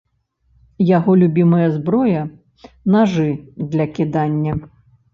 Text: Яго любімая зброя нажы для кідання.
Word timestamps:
Яго 0.97 1.11
любімая 1.25 1.69
зброя 1.77 2.25
нажы 2.99 3.31
для 3.71 3.85
кідання. 3.97 4.61